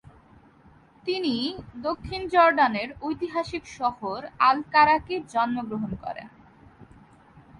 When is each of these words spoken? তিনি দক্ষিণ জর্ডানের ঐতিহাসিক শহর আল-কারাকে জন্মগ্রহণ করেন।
তিনি 1.03 1.35
দক্ষিণ 1.83 2.21
জর্ডানের 2.27 2.89
ঐতিহাসিক 3.01 3.63
শহর 3.77 4.19
আল-কারাকে 4.39 5.15
জন্মগ্রহণ 5.29 5.91
করেন। 5.95 6.27